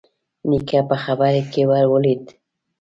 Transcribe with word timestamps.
نيکه 0.49 0.79
په 0.89 0.95
خبره 1.03 1.41
کې 1.51 1.61
ور 1.69 1.85
ولوېد: 1.89 2.23